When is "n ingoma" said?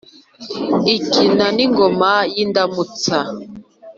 1.55-2.13